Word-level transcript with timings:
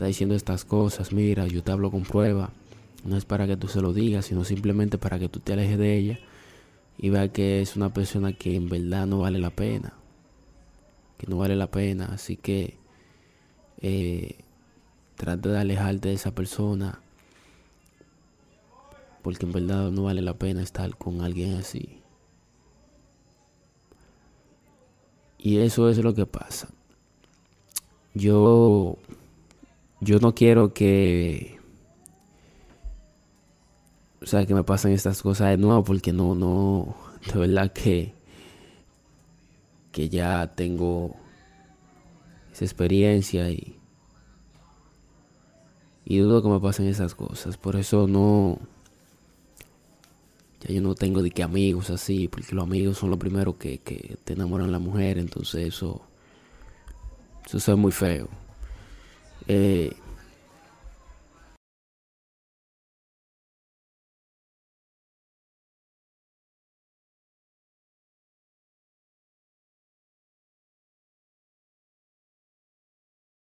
está 0.00 0.06
diciendo 0.06 0.34
estas 0.34 0.64
cosas, 0.64 1.12
mira, 1.12 1.46
yo 1.46 1.62
te 1.62 1.72
hablo 1.72 1.90
con 1.90 2.04
prueba, 2.04 2.48
no 3.04 3.18
es 3.18 3.26
para 3.26 3.46
que 3.46 3.58
tú 3.58 3.68
se 3.68 3.82
lo 3.82 3.92
digas, 3.92 4.24
sino 4.24 4.44
simplemente 4.44 4.96
para 4.96 5.18
que 5.18 5.28
tú 5.28 5.40
te 5.40 5.52
alejes 5.52 5.78
de 5.78 5.94
ella 5.94 6.18
y 6.96 7.10
veas 7.10 7.28
que 7.32 7.60
es 7.60 7.76
una 7.76 7.92
persona 7.92 8.32
que 8.32 8.56
en 8.56 8.70
verdad 8.70 9.06
no 9.06 9.18
vale 9.18 9.38
la 9.38 9.50
pena, 9.50 9.92
que 11.18 11.26
no 11.26 11.36
vale 11.36 11.54
la 11.54 11.70
pena, 11.70 12.06
así 12.06 12.38
que 12.38 12.78
eh, 13.82 14.36
trata 15.16 15.50
de 15.50 15.58
alejarte 15.58 16.08
de 16.08 16.14
esa 16.14 16.34
persona 16.34 16.98
porque 19.20 19.44
en 19.44 19.52
verdad 19.52 19.90
no 19.90 20.04
vale 20.04 20.22
la 20.22 20.32
pena 20.32 20.62
estar 20.62 20.96
con 20.96 21.20
alguien 21.20 21.56
así. 21.56 22.00
Y 25.36 25.58
eso 25.58 25.90
es 25.90 25.98
lo 25.98 26.14
que 26.14 26.24
pasa. 26.24 26.70
Yo 28.14 28.96
yo 30.00 30.18
no 30.18 30.34
quiero 30.34 30.72
que 30.72 31.58
o 34.22 34.26
sea, 34.26 34.44
que 34.44 34.54
me 34.54 34.64
pasen 34.64 34.92
estas 34.92 35.22
cosas 35.22 35.50
de 35.50 35.56
nuevo 35.56 35.82
porque 35.84 36.12
no 36.12 36.34
no 36.34 36.94
de 37.32 37.38
verdad 37.38 37.72
que 37.72 38.14
que 39.92 40.08
ya 40.08 40.52
tengo 40.54 41.16
esa 42.52 42.64
experiencia 42.64 43.50
y 43.50 43.76
y 46.04 46.18
dudo 46.18 46.42
que 46.42 46.48
me 46.48 46.60
pasen 46.60 46.86
esas 46.86 47.14
cosas, 47.14 47.56
por 47.56 47.76
eso 47.76 48.06
no 48.08 48.58
ya 50.60 50.74
yo 50.74 50.82
no 50.82 50.94
tengo 50.94 51.22
de 51.22 51.30
que 51.30 51.42
amigos 51.42 51.90
así, 51.90 52.28
porque 52.28 52.54
los 52.54 52.64
amigos 52.64 52.98
son 52.98 53.10
los 53.10 53.18
primeros 53.18 53.56
que, 53.56 53.78
que 53.78 54.16
te 54.24 54.34
enamoran 54.34 54.72
la 54.72 54.78
mujer, 54.78 55.18
entonces 55.18 55.68
eso, 55.68 56.02
eso 57.46 57.72
es 57.72 57.78
muy 57.78 57.92
feo. 57.92 58.28
Eh, 59.48 59.92